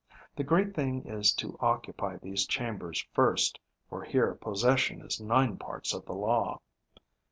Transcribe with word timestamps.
The 0.35 0.43
great 0.43 0.73
thing 0.73 1.05
is 1.05 1.31
to 1.33 1.55
occupy 1.59 2.17
these 2.17 2.47
chambers 2.47 3.05
first, 3.13 3.59
for 3.87 4.03
here 4.03 4.33
possession 4.33 5.01
is 5.03 5.21
nine 5.21 5.57
parts 5.57 5.93
of 5.93 6.05
the 6.05 6.15
law. 6.15 6.59